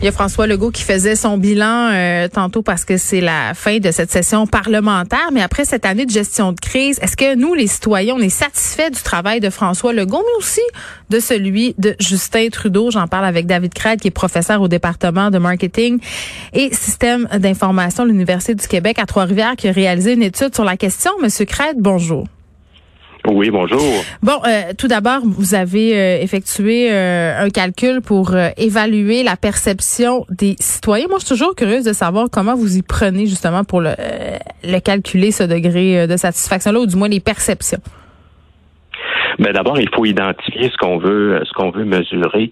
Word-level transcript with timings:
Il 0.00 0.04
y 0.04 0.08
a 0.08 0.12
François 0.12 0.46
Legault 0.46 0.70
qui 0.70 0.84
faisait 0.84 1.16
son 1.16 1.38
bilan 1.38 1.90
euh, 1.92 2.28
tantôt 2.28 2.62
parce 2.62 2.84
que 2.84 2.96
c'est 2.96 3.20
la 3.20 3.52
fin 3.54 3.78
de 3.78 3.90
cette 3.90 4.12
session 4.12 4.46
parlementaire. 4.46 5.30
Mais 5.32 5.42
après 5.42 5.64
cette 5.64 5.84
année 5.84 6.06
de 6.06 6.10
gestion 6.12 6.52
de 6.52 6.60
crise, 6.60 7.00
est-ce 7.02 7.16
que 7.16 7.34
nous, 7.34 7.52
les 7.54 7.66
citoyens, 7.66 8.14
on 8.14 8.20
est 8.20 8.28
satisfaits 8.28 8.90
du 8.90 9.02
travail 9.02 9.40
de 9.40 9.50
François 9.50 9.92
Legault, 9.92 10.22
mais 10.24 10.38
aussi 10.38 10.60
de 11.10 11.18
celui 11.18 11.74
de 11.78 11.96
Justin 11.98 12.48
Trudeau? 12.48 12.92
J'en 12.92 13.08
parle 13.08 13.24
avec 13.24 13.46
David 13.46 13.74
Crête, 13.74 14.00
qui 14.00 14.06
est 14.06 14.12
professeur 14.12 14.62
au 14.62 14.68
département 14.68 15.32
de 15.32 15.38
marketing 15.38 15.98
et 16.52 16.72
système 16.72 17.26
d'information 17.36 18.04
de 18.04 18.10
l'Université 18.10 18.54
du 18.54 18.68
Québec 18.68 19.00
à 19.00 19.06
Trois-Rivières, 19.06 19.56
qui 19.56 19.66
a 19.66 19.72
réalisé 19.72 20.12
une 20.12 20.22
étude 20.22 20.54
sur 20.54 20.64
la 20.64 20.76
question. 20.76 21.10
Monsieur 21.20 21.44
Crête, 21.44 21.76
bonjour. 21.76 22.28
Oui, 23.32 23.50
bonjour. 23.50 23.80
Bon, 24.22 24.40
euh, 24.46 24.72
tout 24.76 24.88
d'abord, 24.88 25.20
vous 25.24 25.54
avez 25.54 25.96
euh, 25.96 26.22
effectué 26.22 26.88
euh, 26.90 27.44
un 27.44 27.50
calcul 27.50 28.00
pour 28.00 28.34
évaluer 28.56 29.22
la 29.22 29.36
perception 29.36 30.24
des 30.30 30.56
citoyens. 30.60 31.06
Moi, 31.08 31.18
je 31.20 31.26
suis 31.26 31.34
toujours 31.34 31.54
curieuse 31.54 31.84
de 31.84 31.92
savoir 31.92 32.28
comment 32.30 32.54
vous 32.54 32.76
y 32.76 32.82
prenez 32.82 33.26
justement 33.26 33.64
pour 33.64 33.80
le, 33.80 33.92
le 34.64 34.78
calculer, 34.80 35.30
ce 35.32 35.42
degré 35.42 36.06
de 36.06 36.16
satisfaction-là, 36.16 36.80
ou 36.80 36.86
du 36.86 36.96
moins 36.96 37.08
les 37.08 37.20
perceptions. 37.20 37.80
Mais 39.38 39.52
d'abord, 39.52 39.78
il 39.78 39.88
faut 39.94 40.04
identifier 40.04 40.68
ce 40.70 40.76
qu'on 40.76 40.98
veut, 40.98 41.40
ce 41.44 41.52
qu'on 41.52 41.70
veut 41.70 41.84
mesurer. 41.84 42.50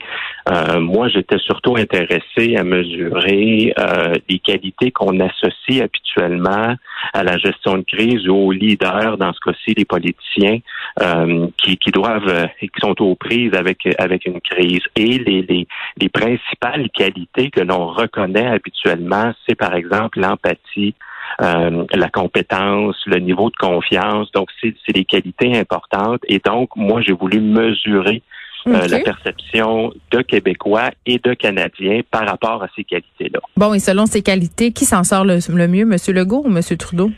Euh, 0.48 0.78
moi, 0.80 1.08
j'étais 1.08 1.38
surtout 1.38 1.76
intéressé 1.76 2.56
à 2.56 2.62
mesurer 2.62 3.74
euh, 3.78 4.14
les 4.28 4.38
qualités 4.38 4.92
qu'on 4.92 5.18
associe 5.20 5.82
habituellement 5.82 6.76
à 7.12 7.24
la 7.24 7.36
gestion 7.38 7.78
de 7.78 7.82
crise 7.82 8.28
ou 8.28 8.36
aux 8.36 8.52
leaders, 8.52 9.18
dans 9.18 9.32
ce 9.32 9.40
cas-ci, 9.40 9.74
les 9.76 9.84
politiciens, 9.84 10.58
euh, 11.02 11.48
qui, 11.58 11.76
qui 11.76 11.90
doivent, 11.90 12.48
qui 12.60 12.68
sont 12.80 13.00
aux 13.02 13.16
prises 13.16 13.54
avec 13.54 13.78
avec 13.98 14.24
une 14.26 14.40
crise. 14.40 14.82
Et 14.94 15.18
les, 15.18 15.42
les, 15.42 15.66
les 16.00 16.08
principales 16.08 16.88
qualités 16.90 17.50
que 17.50 17.60
l'on 17.60 17.88
reconnaît 17.88 18.46
habituellement, 18.46 19.32
c'est 19.46 19.56
par 19.56 19.74
exemple 19.74 20.20
l'empathie, 20.20 20.94
euh, 21.42 21.84
la 21.92 22.08
compétence, 22.08 22.96
le 23.06 23.18
niveau 23.18 23.50
de 23.50 23.56
confiance. 23.56 24.30
Donc, 24.32 24.48
c'est 24.60 24.92
des 24.92 25.04
qualités 25.04 25.56
importantes. 25.56 26.22
Et 26.28 26.40
donc, 26.44 26.70
moi, 26.76 27.02
j'ai 27.02 27.12
voulu 27.12 27.40
mesurer 27.40 28.22
euh, 28.66 28.88
la 28.88 29.00
perception 29.00 29.92
de 30.10 30.22
Québécois 30.22 30.90
et 31.04 31.18
de 31.18 31.34
Canadiens 31.34 32.00
par 32.10 32.26
rapport 32.26 32.62
à 32.62 32.68
ces 32.74 32.84
qualités-là. 32.84 33.40
Bon, 33.56 33.74
et 33.74 33.78
selon 33.78 34.06
ces 34.06 34.22
qualités, 34.22 34.72
qui 34.72 34.86
s'en 34.86 35.04
sort 35.04 35.24
le, 35.24 35.38
mieux, 35.68 35.82
M. 35.82 35.96
Legault 36.14 36.42
ou 36.46 36.48
M. 36.48 36.62
Trudeau? 36.78 37.10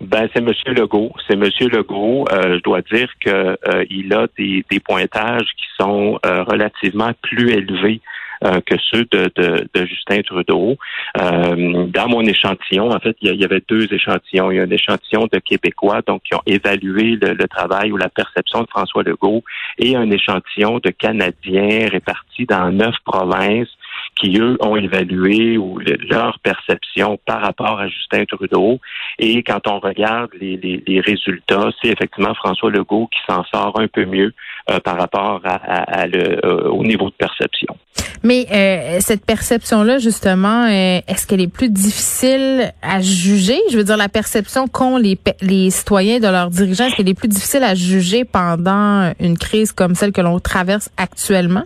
Ben, 0.00 0.28
c'est 0.32 0.40
M. 0.40 0.50
Legault. 0.74 1.12
C'est 1.26 1.34
M. 1.34 1.44
Legault. 1.70 2.24
Euh, 2.32 2.56
je 2.56 2.62
dois 2.62 2.80
dire 2.80 3.10
qu'il 3.20 4.12
a 4.14 4.26
des, 4.38 4.64
des, 4.70 4.80
pointages 4.80 5.48
qui 5.58 5.66
sont 5.78 6.18
relativement 6.24 7.12
plus 7.22 7.50
élevés 7.50 8.00
euh, 8.44 8.60
que 8.64 8.76
ceux 8.90 9.04
de, 9.10 9.86
Justin 9.86 10.22
Trudeau. 10.22 10.76
Euh, 11.20 11.86
dans 11.86 12.08
mon 12.08 12.22
échantillon, 12.22 12.90
en 12.90 12.98
fait, 13.00 13.16
il 13.20 13.34
y, 13.34 13.44
avait 13.44 13.62
deux 13.68 13.92
échantillons. 13.92 14.50
Il 14.50 14.56
y 14.56 14.60
a 14.60 14.62
un 14.62 14.70
échantillon 14.70 15.28
de 15.32 15.38
Québécois, 15.38 16.02
donc 16.06 16.22
qui 16.22 16.34
ont 16.34 16.42
évalué 16.46 17.18
le, 17.20 17.34
le 17.34 17.48
travail 17.48 17.92
ou 17.92 17.96
la 17.96 18.08
perception 18.08 18.62
de 18.62 18.68
François 18.68 19.02
Legault, 19.02 19.42
et 19.78 19.96
un 19.96 20.10
échantillon 20.10 20.78
de 20.78 20.90
Canadiens 20.90 21.88
répartis 21.90 22.46
dans 22.46 22.70
neuf 22.70 22.94
provinces 23.04 23.68
qui, 24.16 24.38
eux, 24.38 24.56
ont 24.60 24.76
évalué 24.76 25.58
ou 25.58 25.78
leur 25.78 26.38
perception 26.40 27.18
par 27.26 27.40
rapport 27.40 27.78
à 27.78 27.88
Justin 27.88 28.24
Trudeau. 28.24 28.80
Et 29.18 29.42
quand 29.42 29.66
on 29.68 29.78
regarde 29.78 30.30
les, 30.40 30.56
les, 30.56 30.82
les 30.86 31.00
résultats, 31.00 31.70
c'est 31.80 31.88
effectivement 31.88 32.34
François 32.34 32.70
Legault 32.70 33.08
qui 33.12 33.20
s'en 33.28 33.44
sort 33.44 33.78
un 33.78 33.88
peu 33.88 34.04
mieux 34.04 34.32
euh, 34.70 34.80
par 34.80 34.98
rapport 34.98 35.40
à, 35.44 35.54
à, 35.54 36.06
le, 36.06 36.44
euh, 36.44 36.68
au 36.70 36.84
niveau 36.84 37.06
de 37.10 37.14
perception. 37.14 37.76
Mais 38.24 38.46
euh, 38.50 38.96
cette 39.00 39.24
perception-là, 39.24 39.98
justement, 39.98 40.66
est-ce 40.66 41.26
qu'elle 41.26 41.40
est 41.40 41.52
plus 41.52 41.70
difficile 41.70 42.72
à 42.82 43.00
juger? 43.00 43.58
Je 43.70 43.76
veux 43.76 43.84
dire, 43.84 43.96
la 43.96 44.08
perception 44.08 44.66
qu'ont 44.66 44.96
les, 44.96 45.16
les 45.40 45.70
citoyens 45.70 46.18
de 46.18 46.26
leurs 46.26 46.50
dirigeants, 46.50 46.86
est-ce 46.86 46.96
qu'elle 46.96 47.08
est 47.08 47.18
plus 47.18 47.28
difficile 47.28 47.62
à 47.62 47.76
juger 47.76 48.24
pendant 48.24 49.12
une 49.20 49.38
crise 49.38 49.70
comme 49.70 49.94
celle 49.94 50.10
que 50.12 50.20
l'on 50.20 50.40
traverse 50.40 50.90
actuellement? 50.96 51.62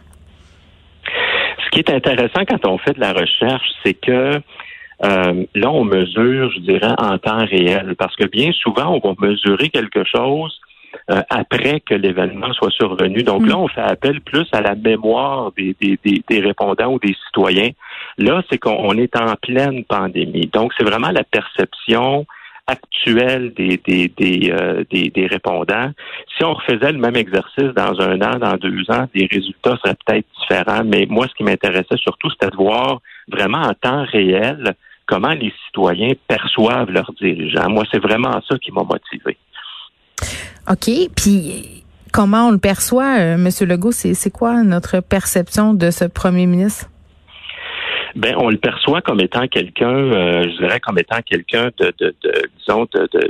Ce 1.73 1.81
qui 1.81 1.91
est 1.91 1.95
intéressant 1.95 2.45
quand 2.47 2.67
on 2.67 2.77
fait 2.77 2.93
de 2.93 3.01
la 3.01 3.15
recherche, 3.15 3.67
c'est 3.83 3.95
que 3.95 4.41
euh, 5.05 5.45
là, 5.55 5.71
on 5.71 5.85
mesure, 5.85 6.53
je 6.53 6.61
dirais, 6.61 6.93
en 6.99 7.17
temps 7.17 7.47
réel, 7.47 7.95
parce 7.99 8.15
que 8.15 8.25
bien 8.25 8.53
souvent, 8.53 9.01
on 9.03 9.09
va 9.09 9.15
mesurer 9.27 9.71
quelque 9.71 10.05
chose 10.05 10.61
euh, 11.11 11.23
après 11.31 11.81
que 11.81 11.95
l'événement 11.95 12.53
soit 12.53 12.71
survenu. 12.71 13.23
Donc 13.23 13.47
là, 13.47 13.57
mm. 13.57 13.61
on 13.61 13.69
fait 13.69 13.81
appel 13.81 14.21
plus 14.21 14.47
à 14.53 14.61
la 14.61 14.75
mémoire 14.75 15.51
des, 15.57 15.75
des, 15.81 15.99
des, 16.29 16.41
répondants 16.41 16.93
ou 16.93 16.99
des 16.99 17.17
citoyens. 17.27 17.71
Là, 18.19 18.43
c'est 18.51 18.59
qu'on 18.59 18.93
est 18.99 19.17
en 19.17 19.35
pleine 19.37 19.83
pandémie. 19.85 20.49
Donc, 20.53 20.73
c'est 20.77 20.85
vraiment 20.85 21.11
la 21.11 21.25
perception 21.25 22.27
actuelle 22.73 23.53
des, 23.55 23.81
des, 23.87 24.13
euh, 24.51 24.85
des, 24.91 25.11
des, 25.11 25.27
répondants. 25.27 25.91
Si 26.37 26.45
on 26.45 26.55
refaisait 26.55 26.93
le 26.93 26.99
même 26.99 27.17
exercice 27.17 27.73
dans 27.77 28.01
un 28.01 28.21
an, 28.21 28.39
dans 28.39 28.57
deux 28.57 28.85
ans, 28.91 29.07
les 29.15 29.29
résultats 29.31 29.77
seraient 29.83 29.97
peut-être 30.07 30.27
différents. 30.41 30.85
Mais 30.85 31.07
moi, 31.09 31.27
ce 31.29 31.35
qui 31.35 31.45
m'intéressait 31.45 31.97
surtout, 31.97 32.31
c'était 32.31 32.51
de 32.51 32.57
voir 32.57 33.01
vraiment 33.29 33.63
en 33.63 33.75
temps 33.75 34.05
réel 34.05 34.75
comment 35.07 35.33
les 35.33 35.53
citoyens 35.67 36.13
perçoivent 36.27 36.91
leurs 36.91 37.13
dirigeants. 37.21 37.69
Moi, 37.69 37.85
c'est 37.93 38.03
vraiment 38.03 38.41
ça 38.49 38.59
qui 38.59 38.73
m'a 38.73 38.83
motivé. 38.83 39.37
OK. 40.71 40.91
Puis 41.17 41.85
comment 42.13 42.49
on 42.49 42.51
le 42.51 42.59
perçoit, 42.59 43.19
euh, 43.19 43.35
M. 43.35 43.49
Legault? 43.69 43.93
C'est 43.93 44.31
quoi 44.31 44.63
notre 44.63 45.01
perception 45.01 45.75
de 45.75 45.91
ce 45.91 46.05
premier 46.05 46.47
ministre? 46.47 46.87
Ben 48.23 48.37
on 48.39 48.51
le 48.51 48.57
perçoit 48.57 49.03
comme 49.03 49.21
étant 49.21 49.49
quelqu'un, 49.49 49.91
euh, 49.91 50.45
je 50.45 50.57
dirais 50.59 50.79
comme 50.79 50.99
étant 50.99 51.21
quelqu'un 51.23 51.71
de, 51.77 51.93
de, 51.99 52.15
de, 52.23 52.33
disons, 52.59 52.87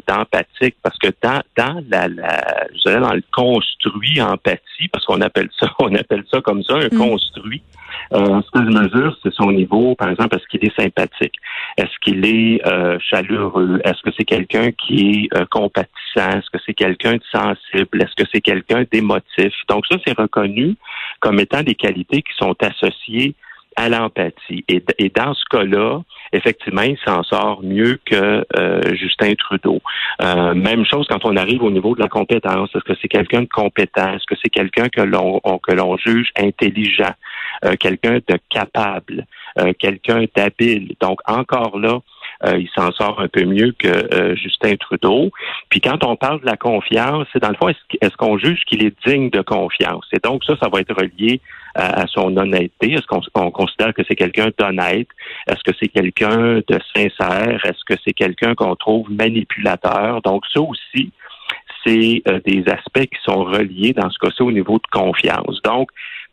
d'empathique, 0.06 0.76
parce 0.82 0.98
que 0.98 1.08
dans, 1.22 1.41
dans 1.56 1.82
la, 1.88 2.08
la, 2.08 2.66
je 2.75 2.91
dirais 2.91 3.00
dans 3.00 3.14
le 3.14 3.22
construit 3.32 4.20
empathie, 4.20 4.88
parce 4.92 5.06
qu'on 5.06 5.22
appelle 5.22 5.48
ça, 5.58 5.69
on 5.78 5.94
appelle 5.94 6.25
ça 6.31 6.42
comme 6.42 6.62
ça, 6.62 6.75
un 6.75 6.94
mm. 6.94 6.98
construit. 6.98 7.62
Euh, 8.12 8.42
ce 8.42 8.50
que 8.50 8.64
je 8.64 8.78
mesure, 8.78 9.16
c'est 9.22 9.32
son 9.32 9.50
niveau, 9.52 9.94
par 9.94 10.10
exemple, 10.10 10.36
est-ce 10.36 10.47
qu'il 10.48 10.64
est 10.64 10.78
sympathique? 10.78 11.34
Est-ce 11.78 11.98
qu'il 12.02 12.25
est 12.26 12.66
euh, 12.66 12.98
chaleureux? 13.00 13.81
Est-ce 13.84 14.02
que 14.02 14.10
c'est 14.16 14.25
quelqu'un 14.25 14.72
qui 14.72 15.28
est 15.32 15.36
euh, 15.36 15.47
compatissant? 15.50 16.38
Est-ce 16.38 16.50
que 16.50 16.58
c'est 16.66 16.75
quelqu'un 16.75 17.14
de 17.14 17.22
sensible? 17.31 18.02
Est-ce 18.02 18.14
que 18.22 18.28
c'est 18.32 18.42
quelqu'un 18.42 18.84
d'émotif? 18.91 19.54
Donc 19.69 19.86
ça, 19.86 19.97
c'est 20.06 20.19
reconnu 20.19 20.76
comme 21.20 21.41
étant 21.41 21.62
des 21.62 21.75
qualités 21.75 22.22
qui 22.22 22.34
sont 22.36 22.54
associées 22.62 23.34
à 23.76 23.88
l'empathie. 23.88 24.64
Et, 24.68 24.82
dans 25.14 25.34
ce 25.34 25.44
cas-là, 25.50 26.02
effectivement, 26.32 26.82
il 26.82 26.98
s'en 27.04 27.22
sort 27.22 27.62
mieux 27.62 27.98
que 28.04 28.44
euh, 28.56 28.94
Justin 28.94 29.34
Trudeau. 29.34 29.80
Euh, 30.22 30.54
même 30.54 30.84
chose 30.84 31.06
quand 31.08 31.24
on 31.24 31.36
arrive 31.36 31.62
au 31.62 31.70
niveau 31.70 31.94
de 31.94 32.00
la 32.00 32.08
compétence. 32.08 32.70
Est-ce 32.74 32.84
que 32.84 32.98
c'est 33.00 33.08
quelqu'un 33.08 33.42
de 33.42 33.48
compétent? 33.48 34.14
Est-ce 34.14 34.26
que 34.26 34.34
c'est 34.42 34.50
quelqu'un 34.50 34.88
que 34.88 35.02
l'on 35.02 35.40
que 35.62 35.72
l'on 35.72 35.96
juge 35.96 36.30
intelligent? 36.36 37.14
Euh, 37.64 37.76
quelqu'un 37.78 38.18
de 38.28 38.38
capable? 38.48 39.26
quelqu'un 39.78 40.24
d'habile? 40.34 40.94
Donc, 40.98 41.20
encore 41.26 41.78
là, 41.78 42.00
il 42.44 42.69
s'en 42.75 42.91
sort 42.92 43.20
un 43.20 43.28
peu 43.28 43.44
mieux 43.44 43.72
que 43.78 44.34
Justin 44.36 44.76
Trudeau. 44.76 45.30
Puis 45.69 45.80
quand 45.80 46.04
on 46.04 46.16
parle 46.16 46.41
de 46.41 46.47
la 46.47 46.56
confiance, 46.56 47.26
c'est 47.32 47.41
dans 47.41 47.50
le 47.50 47.54
fond, 47.56 47.69
est-ce 47.69 48.16
qu'on 48.16 48.38
juge 48.38 48.64
qu'il 48.66 48.84
est 48.84 48.94
digne 49.06 49.30
de 49.30 49.42
confiance? 49.42 50.04
Et 50.12 50.19
donc 50.19 50.44
ça, 50.44 50.54
ça 50.60 50.69
va 50.69 50.81
être 50.81 50.94
relié 50.94 51.41
à, 51.75 52.06
son 52.06 52.36
honnêteté? 52.36 52.92
Est-ce 52.92 53.06
qu'on 53.06 53.50
considère 53.50 53.94
que 53.94 54.02
c'est 54.06 54.16
quelqu'un 54.16 54.50
d'honnête? 54.58 55.08
Est-ce 55.49 55.62
que 55.64 55.76
c'est 55.81 55.88
quelqu'un 55.88 56.61
de 56.66 56.78
sincère? 56.94 57.61
Est-ce 57.64 57.84
que 57.87 57.94
c'est 58.05 58.12
quelqu'un 58.12 58.55
qu'on 58.55 58.76
trouve 58.76 59.11
manipulateur? 59.11 60.20
Donc 60.22 60.44
ça 60.52 60.61
aussi, 60.61 61.11
c'est 61.84 62.22
euh, 62.28 62.40
des 62.44 62.64
aspects 62.69 63.06
qui 63.06 63.19
sont 63.25 63.44
reliés 63.44 63.93
dans 63.93 64.11
ce 64.11 64.19
cas-ci 64.19 64.43
au 64.43 64.52
niveau 64.52 64.78
de 64.78 64.87
confiance. 64.93 65.61
Donc, 65.62 65.90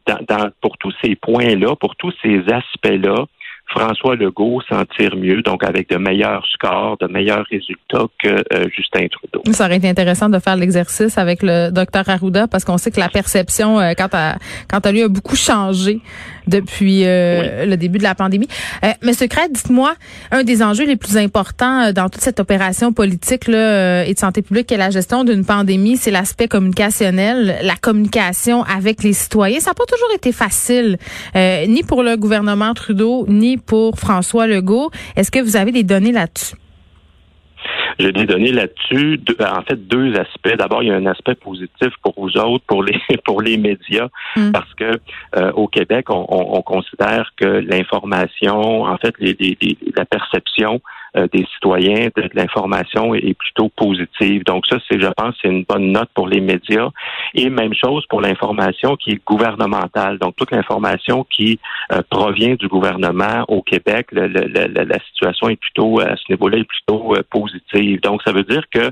dans, 0.08 0.50
pour 0.62 0.78
tous 0.78 0.94
ces 1.04 1.16
points-là, 1.16 1.76
pour 1.76 1.96
tous 1.96 2.14
ces 2.22 2.42
aspects-là, 2.52 3.26
François 3.70 4.16
Legault 4.16 4.62
s'en 4.68 4.84
tire 4.98 5.16
mieux, 5.16 5.42
donc 5.42 5.64
avec 5.64 5.90
de 5.90 5.98
meilleurs 5.98 6.46
scores, 6.54 6.98
de 7.00 7.08
meilleurs 7.08 7.46
résultats 7.50 8.06
que 8.18 8.30
euh, 8.30 8.66
Justin 8.76 9.08
Trudeau. 9.08 9.44
Ça 9.52 9.66
aurait 9.66 9.78
été 9.78 9.88
intéressant 9.88 10.30
de 10.30 10.40
faire 10.40 10.56
l'exercice 10.56 11.18
avec 11.18 11.44
le 11.44 11.70
docteur 11.72 12.10
Arruda 12.10 12.48
parce 12.48 12.66
qu'on 12.66 12.78
sait 12.78 12.92
que 12.92 13.00
la 13.00 13.10
perception, 13.10 13.80
euh, 13.80 13.94
quand, 13.98 14.14
à, 14.14 14.36
quand 14.70 14.86
à 14.86 14.92
lui, 14.92 15.04
a 15.04 15.08
beaucoup 15.08 15.36
changé 15.36 16.02
depuis 16.50 17.06
euh, 17.06 17.66
le 17.66 17.78
début 17.78 17.98
de 17.98 18.04
la 18.04 18.16
pandémie. 18.16 18.48
Monsieur 19.02 19.28
Crête, 19.28 19.52
dites-moi, 19.52 19.94
un 20.32 20.44
des 20.44 20.62
enjeux 20.64 20.86
les 20.86 20.96
plus 20.96 21.18
importants 21.18 21.92
dans 21.94 22.10
toute 22.10 22.22
cette 22.22 22.40
opération 22.40 22.92
politique 22.92 23.48
là, 23.48 24.06
et 24.06 24.14
de 24.14 24.20
santé 24.20 24.42
publique 24.42 24.72
et 24.72 24.78
la 24.78 24.90
gestion 24.90 25.24
d'une 25.24 25.46
pandémie, 25.46 25.98
c'est 25.98 26.12
l'aspect 26.12 26.48
communicationnel, 26.48 27.60
la 27.62 27.76
communication 27.76 28.64
avec 28.64 29.04
les 29.04 29.14
citoyens. 29.14 29.60
Ça 29.60 29.72
n'a 29.72 29.76
pas 29.76 29.86
toujours 29.86 30.10
été 30.16 30.32
facile, 30.32 30.98
ni 31.36 31.84
pour 31.84 32.04
le 32.04 32.18
gouvernement 32.18 32.74
Trudeau, 32.74 33.26
ni 33.28 33.58
pour 33.58 34.00
François 34.00 34.48
Legault. 34.48 34.92
Est-ce 35.16 35.32
que 35.32 35.40
vous 35.40 35.56
avez 35.56 35.72
des 35.72 35.84
données 35.84 36.12
là-dessus? 36.12 36.56
J'ai 38.00 38.14
des 38.14 38.26
données 38.26 38.54
là-dessus. 38.54 39.20
En 39.42 39.62
fait, 39.64 39.76
deux 39.76 40.16
aspects. 40.16 40.56
D'abord, 40.58 40.84
il 40.84 40.88
y 40.88 40.92
a 40.92 40.96
un 40.96 41.06
aspect 41.06 41.36
positif 41.36 41.90
pour 42.02 42.14
vous 42.18 42.38
autres, 42.38 42.64
pour 42.66 42.82
les 42.84 43.00
pour 43.26 43.42
les 43.42 43.58
médias, 43.58 44.08
hmm. 44.36 44.52
parce 44.52 44.74
que 44.76 45.00
euh, 45.36 45.52
au 45.54 45.68
Québec, 45.68 46.06
on, 46.10 46.62
considère 46.62 47.32
que 47.36 47.46
l'information, 47.46 48.84
en 48.84 48.98
fait, 48.98 49.16
les, 49.20 49.58
la 49.96 50.06
perception 50.06 50.82
euh, 51.18 51.28
des 51.34 51.46
citoyens 51.54 52.10
de, 52.16 52.30
l'information 52.34 53.14
est, 53.16 53.34
plutôt 53.34 53.70
positive. 53.70 54.44
Donc 54.44 54.66
ça, 54.68 54.78
c'est, 54.90 55.00
je 55.00 55.08
pense, 55.08 55.36
c'est 55.42 55.50
une 55.50 55.64
bonne 55.64 55.92
note 55.92 56.10
pour 56.14 56.28
les 56.28 56.42
médias. 56.42 56.90
Et 57.34 57.50
même 57.50 57.74
chose 57.74 58.06
pour 58.08 58.22
l'information 58.22 58.96
qui 58.96 59.12
est 59.12 59.26
gouvernementale. 59.26 60.18
Donc 60.20 60.36
toute 60.36 60.52
l'information 60.52 61.26
qui 61.30 61.60
euh, 61.92 62.02
provient 62.10 62.56
du 62.56 62.68
gouvernement 62.68 63.46
au 63.48 63.62
Québec, 63.62 64.08
la 64.12 65.00
situation 65.08 65.50
est 65.50 65.60
plutôt 65.60 66.00
à 66.00 66.16
ce 66.16 66.24
niveau-là 66.30 66.60
est 66.60 66.64
plutôt 66.64 67.16
euh, 67.16 67.24
positive. 67.30 68.02
Donc 68.02 68.22
ça 68.24 68.32
veut 68.32 68.44
dire 68.44 68.64
que 68.72 68.92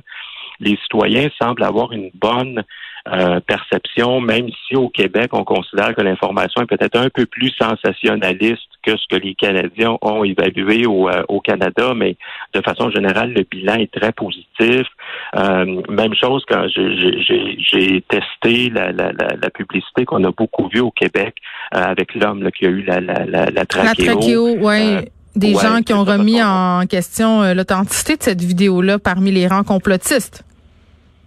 les 0.59 0.77
citoyens 0.77 1.29
semblent 1.39 1.63
avoir 1.63 1.91
une 1.91 2.09
bonne 2.13 2.63
euh, 3.07 3.39
perception, 3.39 4.19
même 4.19 4.49
si 4.67 4.75
au 4.75 4.89
Québec, 4.89 5.29
on 5.31 5.43
considère 5.43 5.95
que 5.95 6.01
l'information 6.01 6.61
est 6.61 6.65
peut-être 6.65 6.97
un 6.97 7.09
peu 7.09 7.25
plus 7.25 7.51
sensationnaliste 7.51 8.66
que 8.87 8.97
ce 8.97 9.05
que 9.09 9.21
les 9.21 9.35
Canadiens 9.35 9.97
ont 10.01 10.23
évalué 10.23 10.85
au, 10.85 11.09
euh, 11.09 11.23
au 11.27 11.41
Canada, 11.41 11.93
mais 11.93 12.15
de 12.53 12.61
façon 12.61 12.89
générale, 12.89 13.33
le 13.33 13.43
bilan 13.43 13.75
est 13.75 13.91
très 13.91 14.13
positif. 14.13 14.87
Euh, 15.35 15.81
même 15.89 16.15
chose 16.15 16.43
quand 16.47 16.65
j'ai 16.69 18.03
testé 18.07 18.69
la, 18.69 18.91
la, 18.93 19.11
la, 19.11 19.49
publicité 19.49 20.05
qu'on 20.05 20.23
a 20.23 20.31
beaucoup 20.31 20.69
vue 20.69 20.79
au 20.79 20.91
Québec 20.91 21.35
avec 21.71 22.15
l'homme 22.15 22.49
qui 22.57 22.65
a 22.65 22.69
eu 22.69 22.83
la, 22.83 23.01
la, 23.01 23.25
la, 23.25 23.45
la 23.47 23.65
trachéo. 23.65 24.57
La 24.61 25.01
Des 25.35 25.53
gens 25.53 25.81
qui 25.85 25.93
ont 25.93 26.05
remis 26.05 26.41
en 26.41 26.85
question 26.87 27.53
l'authenticité 27.53 28.15
de 28.15 28.23
cette 28.23 28.41
vidéo-là 28.41 28.99
parmi 28.99 29.31
les 29.31 29.47
rangs 29.47 29.63
complotistes. 29.63 30.46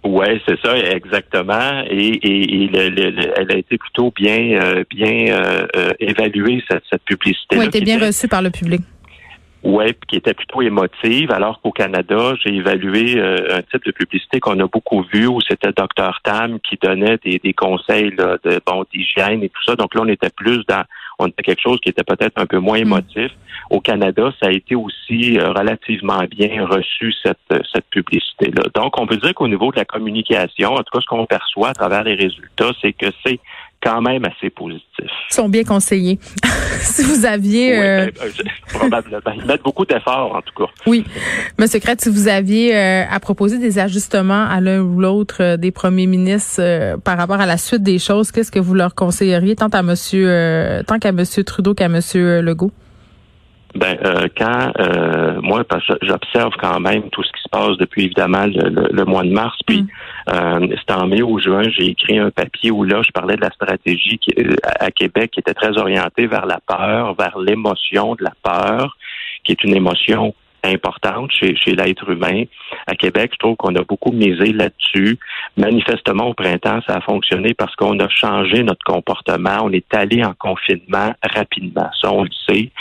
Oui, 0.03 0.41
c'est 0.47 0.59
ça, 0.61 0.75
exactement. 0.77 1.83
Et, 1.87 2.07
et, 2.07 2.69
elle 2.73 3.51
a 3.51 3.57
été 3.57 3.77
plutôt 3.77 4.11
bien, 4.15 4.59
euh, 4.59 4.83
bien 4.89 5.27
euh, 5.27 5.67
euh, 5.75 5.91
évaluée, 5.99 6.63
cette, 6.67 6.83
cette 6.89 7.03
publicité. 7.03 7.57
Oui, 7.57 7.67
était 7.67 7.81
bien 7.81 7.99
reçue 7.99 8.27
par 8.27 8.41
le 8.41 8.49
public. 8.49 8.81
Oui, 9.63 9.85
qui 10.07 10.15
était 10.15 10.33
plutôt 10.33 10.63
émotive, 10.63 11.31
alors 11.31 11.61
qu'au 11.61 11.71
Canada, 11.71 12.33
j'ai 12.43 12.55
évalué 12.55 13.21
un 13.21 13.61
type 13.61 13.85
de 13.85 13.91
publicité 13.91 14.39
qu'on 14.39 14.59
a 14.59 14.65
beaucoup 14.65 15.03
vu, 15.13 15.27
où 15.27 15.39
c'était 15.47 15.71
Dr 15.71 16.19
Tam 16.23 16.59
qui 16.61 16.79
donnait 16.81 17.19
des, 17.23 17.37
des 17.37 17.53
conseils 17.53 18.11
là, 18.17 18.37
de 18.43 18.59
bon 18.65 18.83
d'hygiène 18.91 19.43
et 19.43 19.49
tout 19.49 19.61
ça. 19.63 19.75
Donc 19.75 19.93
là, 19.93 20.01
on 20.03 20.07
était 20.07 20.31
plus 20.35 20.65
dans 20.67 20.83
on 21.21 21.27
était 21.27 21.43
quelque 21.43 21.61
chose 21.61 21.79
qui 21.81 21.89
était 21.89 22.03
peut-être 22.03 22.37
un 22.37 22.45
peu 22.45 22.59
moins 22.59 22.79
mm. 22.79 22.87
émotif. 22.87 23.31
Au 23.69 23.79
Canada, 23.79 24.31
ça 24.41 24.47
a 24.47 24.51
été 24.51 24.75
aussi 24.75 25.39
euh, 25.39 25.53
relativement 25.53 26.23
bien 26.29 26.65
reçu, 26.65 27.13
cette, 27.23 27.37
cette 27.71 27.85
publicité-là. 27.89 28.63
Donc, 28.75 28.99
on 28.99 29.07
peut 29.07 29.17
dire 29.17 29.33
qu'au 29.33 29.47
niveau 29.47 29.71
de 29.71 29.77
la 29.77 29.85
communication, 29.85 30.73
en 30.73 30.77
tout 30.77 30.91
cas, 30.91 30.99
ce 30.99 31.05
qu'on 31.05 31.25
perçoit 31.25 31.69
à 31.69 31.73
travers 31.73 32.03
les 32.03 32.15
résultats, 32.15 32.71
c'est 32.81 32.93
que 32.93 33.07
c'est 33.25 33.39
quand 33.81 34.01
même 34.01 34.23
assez 34.25 34.49
positif. 34.49 34.85
Ils 34.99 35.33
sont 35.33 35.49
bien 35.49 35.63
conseillés. 35.63 36.19
si 36.79 37.03
vous 37.03 37.25
aviez... 37.25 37.79
Euh... 37.79 38.05
Ben, 38.05 38.27
euh 38.27 38.43
probablement. 38.73 39.19
Ils 39.35 39.45
mettent 39.45 39.63
beaucoup 39.63 39.85
d'efforts, 39.85 40.35
en 40.35 40.41
tout 40.41 40.53
cas. 40.65 40.71
Oui. 40.87 41.05
Monsieur 41.57 41.79
Crête, 41.79 42.01
si 42.01 42.09
vous 42.09 42.27
aviez 42.27 42.75
euh, 42.75 43.03
à 43.09 43.19
proposer 43.19 43.57
des 43.59 43.79
ajustements 43.79 44.47
à 44.47 44.61
l'un 44.61 44.81
ou 44.81 44.99
l'autre 44.99 45.37
euh, 45.41 45.57
des 45.57 45.71
premiers 45.71 46.07
ministres 46.07 46.97
par 47.03 47.17
rapport 47.17 47.39
à 47.39 47.45
la 47.45 47.57
suite 47.57 47.83
des 47.83 47.99
choses, 47.99 48.31
qu'est-ce 48.31 48.51
que 48.51 48.59
vous 48.59 48.73
leur 48.73 48.95
conseilleriez 48.95 49.55
tant 49.55 49.67
à 49.67 49.81
Monsieur, 49.81 50.83
tant 50.87 50.99
qu'à 50.99 51.11
Monsieur 51.11 51.43
Trudeau 51.43 51.73
qu'à 51.73 51.89
Monsieur 51.89 52.41
Legault? 52.41 52.71
Ben, 53.75 53.97
euh, 54.03 54.27
quand 54.35 54.71
euh, 54.79 55.39
moi, 55.41 55.63
parce 55.63 55.85
que 55.87 55.93
j'observe 56.01 56.53
quand 56.59 56.79
même 56.79 57.09
tout 57.09 57.23
ce 57.23 57.31
qui 57.31 57.41
se 57.41 57.49
passe 57.49 57.77
depuis 57.77 58.05
évidemment 58.05 58.45
le, 58.45 59.05
mois 59.05 59.23
de 59.23 59.31
mars, 59.31 59.57
puis 59.65 59.83
mm. 59.83 59.87
euh, 60.33 60.67
c'était 60.79 60.93
en 60.93 61.07
mai 61.07 61.21
ou 61.21 61.39
juin, 61.39 61.63
j'ai 61.69 61.85
écrit 61.85 62.19
un 62.19 62.31
papier 62.31 62.71
où 62.71 62.83
là, 62.83 63.01
je 63.05 63.11
parlais 63.11 63.35
de 63.35 63.41
la 63.41 63.51
stratégie 63.51 64.17
qui, 64.17 64.31
euh, 64.39 64.55
à 64.79 64.91
Québec 64.91 65.31
qui 65.31 65.39
était 65.39 65.53
très 65.53 65.77
orientée 65.77 66.27
vers 66.27 66.45
la 66.45 66.59
peur, 66.59 67.15
vers 67.15 67.37
l'émotion 67.39 68.15
de 68.15 68.23
la 68.23 68.33
peur, 68.43 68.97
qui 69.43 69.53
est 69.53 69.63
une 69.63 69.75
émotion 69.75 70.33
importante 70.63 71.31
chez, 71.31 71.55
chez 71.55 71.75
l'être 71.75 72.09
humain. 72.09 72.43
À 72.87 72.95
Québec, 72.95 73.31
je 73.33 73.37
trouve 73.37 73.55
qu'on 73.55 73.75
a 73.75 73.83
beaucoup 73.83 74.11
misé 74.11 74.53
là-dessus. 74.53 75.17
Manifestement, 75.57 76.27
au 76.27 76.33
printemps, 76.33 76.79
ça 76.87 76.95
a 76.95 77.01
fonctionné 77.01 77.53
parce 77.53 77.75
qu'on 77.75 77.99
a 77.99 78.07
changé 78.09 78.63
notre 78.63 78.83
comportement. 78.83 79.59
On 79.63 79.71
est 79.71 79.93
allé 79.93 80.23
en 80.23 80.33
confinement 80.33 81.13
rapidement. 81.23 81.89
Ça, 81.99 82.11
on 82.11 82.23
le 82.23 82.29
sait. 82.47 82.71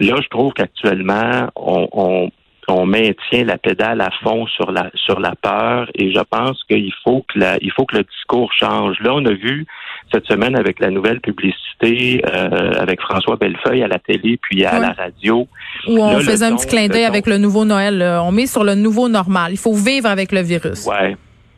Là, 0.00 0.16
je 0.22 0.28
trouve 0.28 0.52
qu'actuellement, 0.52 1.48
on, 1.56 2.30
on, 2.68 2.86
maintient 2.86 3.44
la 3.44 3.58
pédale 3.58 4.00
à 4.00 4.10
fond 4.22 4.46
sur 4.46 4.72
la 4.72 4.90
sur 4.94 5.20
la 5.20 5.34
peur 5.34 5.90
et 5.94 6.12
je 6.12 6.20
pense 6.20 6.62
qu'il 6.64 6.92
faut 7.04 7.24
que 7.28 7.38
la, 7.38 7.58
il 7.60 7.70
faut 7.70 7.84
que 7.84 7.96
le 7.96 8.04
discours 8.04 8.50
change. 8.52 8.98
Là, 9.00 9.14
on 9.14 9.24
a 9.26 9.32
vu 9.32 9.66
cette 10.12 10.26
semaine 10.26 10.56
avec 10.56 10.80
la 10.80 10.90
nouvelle 10.90 11.20
publicité 11.20 12.22
euh, 12.24 12.72
avec 12.78 13.00
François 13.00 13.36
Bellefeuille 13.36 13.82
à 13.82 13.88
la 13.88 13.98
télé 13.98 14.38
puis 14.40 14.64
à 14.64 14.78
la 14.78 14.92
radio. 14.92 15.46
Où 15.86 16.02
on 16.02 16.18
faisait 16.20 16.46
un 16.46 16.56
petit 16.56 16.66
clin 16.66 16.88
d'œil 16.88 17.04
avec 17.04 17.26
le 17.26 17.36
nouveau 17.38 17.64
Noël. 17.64 18.02
On 18.22 18.32
met 18.32 18.46
sur 18.46 18.64
le 18.64 18.74
nouveau 18.74 19.08
normal. 19.08 19.52
Il 19.52 19.58
faut 19.58 19.74
vivre 19.74 20.08
avec 20.08 20.32
le 20.32 20.40
virus. 20.40 20.86
Ouais. 20.86 21.16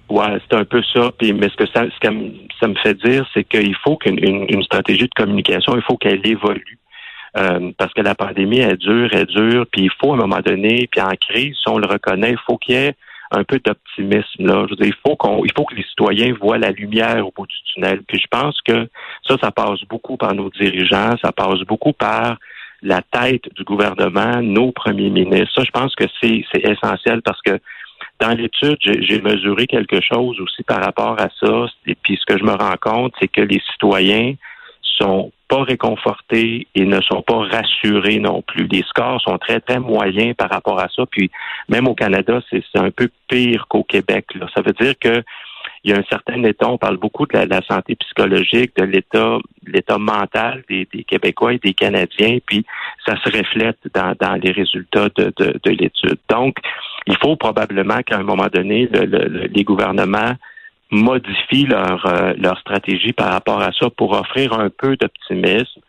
Ouais, 0.09 0.39
c'est 0.49 0.57
un 0.57 0.65
peu 0.65 0.83
ça. 0.93 1.11
Puis, 1.19 1.33
mais 1.33 1.49
ce 1.49 1.57
que 1.57 1.67
ça, 1.67 1.85
ce 1.85 2.09
que 2.09 2.15
ça 2.61 2.69
me 2.69 2.75
fait 2.77 2.95
dire, 2.95 3.27
c'est 3.33 3.45
qu'il 3.45 3.75
faut 3.77 3.97
qu'une 3.97 4.19
une 4.23 4.63
stratégie 4.63 5.05
de 5.05 5.15
communication, 5.17 5.75
il 5.77 5.83
faut 5.83 5.97
qu'elle 5.97 6.27
évolue. 6.27 6.79
Euh, 7.37 7.73
parce 7.77 7.93
que 7.93 8.01
la 8.01 8.15
pandémie 8.15 8.61
est 8.61 8.77
dure, 8.77 9.13
est 9.13 9.27
dure, 9.27 9.67
puis 9.73 9.83
il 9.83 9.91
faut 10.01 10.13
à 10.13 10.15
un 10.15 10.19
moment 10.19 10.41
donné, 10.41 10.89
puis 10.91 11.01
en 11.01 11.11
crise, 11.21 11.57
si 11.57 11.69
on 11.69 11.79
le 11.79 11.87
reconnaît, 11.87 12.31
il 12.31 12.39
faut 12.47 12.59
qu'il 12.59 12.77
y 12.77 12.79
ait 12.79 12.95
un 13.33 13.43
peu 13.43 13.59
d'optimisme 13.65 14.47
là. 14.47 14.67
Je 14.71 14.77
veux 14.77 14.87
il 14.87 14.95
faut 15.05 15.17
qu'on, 15.17 15.45
il 15.45 15.51
faut 15.57 15.65
que 15.65 15.75
les 15.75 15.83
citoyens 15.83 16.33
voient 16.41 16.59
la 16.59 16.71
lumière 16.71 17.27
au 17.27 17.33
bout 17.37 17.47
du 17.47 17.57
tunnel. 17.73 18.03
Puis 18.07 18.21
je 18.21 18.27
pense 18.31 18.61
que 18.63 18.89
ça, 19.27 19.37
ça 19.43 19.51
passe 19.51 19.81
beaucoup 19.89 20.17
par 20.17 20.35
nos 20.35 20.51
dirigeants, 20.51 21.17
ça 21.23 21.33
passe 21.33 21.61
beaucoup 21.67 21.93
par 21.93 22.37
la 22.83 23.01
tête 23.03 23.53
du 23.55 23.65
gouvernement, 23.65 24.43
nos 24.43 24.71
premiers 24.71 25.11
ministres. 25.11 25.55
Ça, 25.57 25.63
je 25.65 25.71
pense 25.71 25.95
que 25.97 26.05
c'est, 26.23 26.45
c'est 26.53 26.65
essentiel 26.65 27.23
parce 27.23 27.41
que 27.43 27.59
dans 28.21 28.37
l'étude, 28.37 28.77
j'ai 28.81 29.21
mesuré 29.21 29.67
quelque 29.67 30.01
chose 30.01 30.39
aussi 30.41 30.63
par 30.63 30.83
rapport 30.83 31.19
à 31.19 31.29
ça. 31.41 31.67
Et 31.87 31.97
puis 31.97 32.17
ce 32.17 32.33
que 32.33 32.39
je 32.39 32.45
me 32.45 32.53
rends 32.53 32.77
compte, 32.81 33.13
c'est 33.19 33.29
que 33.29 33.41
les 33.41 33.61
citoyens 33.73 34.35
sont 34.83 35.33
réconfortés 35.63 36.67
et 36.75 36.85
ne 36.85 37.01
sont 37.01 37.23
pas 37.23 37.39
rassurés 37.39 38.19
non 38.19 38.43
plus. 38.43 38.67
Les 38.67 38.83
scores 38.83 39.21
sont 39.21 39.39
très, 39.39 39.61
très 39.61 39.79
moyens 39.79 40.35
par 40.37 40.51
rapport 40.51 40.81
à 40.81 40.89
ça. 40.89 41.05
Puis 41.07 41.31
même 41.69 41.87
au 41.87 41.95
Canada, 41.95 42.41
c'est 42.51 42.63
un 42.75 42.91
peu 42.91 43.09
pire 43.29 43.67
qu'au 43.69 43.85
Québec. 43.85 44.27
Là. 44.35 44.47
Ça 44.55 44.63
veut 44.63 44.73
dire 44.73 44.95
que 44.99 45.23
il 45.83 45.91
y 45.91 45.95
a 45.95 45.99
un 45.99 46.05
certain 46.09 46.43
état, 46.45 46.69
on 46.69 46.79
parle 46.79 46.97
beaucoup 46.97 47.27
de 47.27 47.37
la, 47.37 47.61
santé 47.63 47.95
psychologique, 47.97 48.75
de 48.77 48.85
l'état, 48.85 49.37
l'état 49.67 49.99
mental 49.99 50.65
des, 50.69 50.87
Québécois 51.07 51.55
et 51.55 51.59
des 51.59 51.75
Canadiens, 51.75 52.39
puis 52.47 52.65
ça 53.05 53.17
se 53.23 53.31
reflète 53.31 53.79
dans, 53.93 54.41
les 54.43 54.51
résultats 54.51 55.11
de, 55.15 55.33
de, 55.37 55.61
de 55.63 55.71
l'étude. 55.71 56.19
Donc, 56.31 56.57
il 57.07 57.17
faut 57.19 57.37
probablement 57.37 58.03
qu'à 58.03 58.17
un 58.17 58.23
moment 58.23 58.49
donné, 58.51 58.89
le, 58.91 59.47
les 59.47 59.65
gouvernements 59.65 60.33
modifient 60.95 61.67
leur, 61.67 62.07
euh, 62.07 62.35
leur 62.39 62.59
stratégie 62.59 63.13
par 63.13 63.33
rapport 63.33 63.61
à 63.61 63.73
ça 63.73 63.91
pour 63.91 64.13
offrir 64.13 64.53
un 64.59 64.71
peu 64.71 64.97
d'optimisme. 64.97 65.81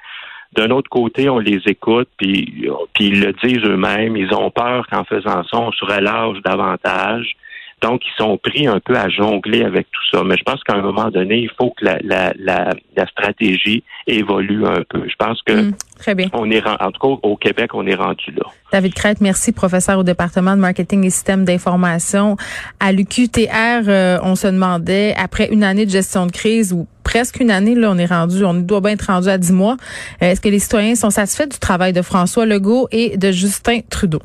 D'un 0.53 0.69
autre 0.71 0.89
côté, 0.89 1.29
on 1.29 1.39
les 1.39 1.59
écoute, 1.65 2.07
puis, 2.17 2.69
puis 2.93 3.07
ils 3.07 3.19
le 3.19 3.33
disent 3.33 3.63
eux-mêmes. 3.65 4.15
Ils 4.15 4.33
ont 4.33 4.49
peur 4.51 4.87
qu'en 4.87 5.03
faisant 5.03 5.43
ça, 5.43 5.57
on 5.57 5.71
se 5.71 5.83
relâche 5.83 6.41
davantage. 6.43 7.35
Donc, 7.81 8.01
ils 8.05 8.17
sont 8.17 8.37
pris 8.37 8.67
un 8.67 8.79
peu 8.79 8.95
à 8.95 9.09
jongler 9.09 9.63
avec 9.63 9.87
tout 9.91 10.01
ça. 10.11 10.23
Mais 10.23 10.35
je 10.37 10.43
pense 10.43 10.63
qu'à 10.63 10.73
un 10.73 10.81
moment 10.81 11.09
donné, 11.09 11.39
il 11.39 11.49
faut 11.57 11.71
que 11.71 11.85
la, 11.85 11.97
la, 12.03 12.33
la, 12.37 12.73
la 12.95 13.07
stratégie 13.07 13.83
évolue 14.07 14.65
un 14.65 14.83
peu. 14.89 15.03
Je 15.07 15.15
pense 15.17 15.41
que 15.43 15.53
hmm, 15.53 15.73
très 15.99 16.15
bien. 16.15 16.27
on 16.33 16.49
est 16.49 16.65
en 16.65 16.91
tout 16.91 16.99
cas 16.99 17.27
au 17.27 17.35
Québec, 17.35 17.71
on 17.73 17.85
est 17.85 17.95
rendu 17.95 18.31
là. 18.31 18.43
David 18.71 18.93
Crête, 18.93 19.21
merci, 19.21 19.51
professeur 19.51 19.99
au 19.99 20.03
département 20.03 20.55
de 20.55 20.61
marketing 20.61 21.03
et 21.05 21.09
système 21.09 21.45
d'information 21.45 22.37
à 22.79 22.91
l'UQTR. 22.91 23.87
Euh, 23.87 24.19
on 24.23 24.35
se 24.35 24.47
demandait 24.47 25.13
après 25.17 25.49
une 25.51 25.63
année 25.63 25.85
de 25.85 25.91
gestion 25.91 26.25
de 26.25 26.31
crise 26.31 26.73
où 26.73 26.87
presque 27.03 27.39
une 27.39 27.51
année. 27.51 27.75
Là, 27.75 27.91
on 27.91 27.97
est 27.97 28.05
rendu, 28.05 28.43
on 28.43 28.53
doit 28.53 28.81
bien 28.81 28.91
être 28.91 29.07
rendu 29.07 29.29
à 29.29 29.37
dix 29.37 29.53
mois. 29.53 29.77
Est-ce 30.19 30.41
que 30.41 30.49
les 30.49 30.59
citoyens 30.59 30.95
sont 30.95 31.09
satisfaits 31.09 31.47
du 31.47 31.59
travail 31.59 31.93
de 31.93 32.01
François 32.01 32.45
Legault 32.45 32.87
et 32.91 33.17
de 33.17 33.31
Justin 33.31 33.79
Trudeau? 33.89 34.21